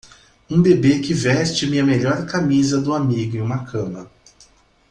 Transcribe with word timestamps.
Um 0.49 0.63
bebê 0.63 0.97
que 0.97 1.13
veste 1.13 1.67
minha 1.67 1.85
melhor 1.85 2.25
camisa 2.25 2.81
do 2.81 2.91
amigo 2.91 3.37
em 3.37 3.41
uma 3.41 3.63
cama. 3.65 4.09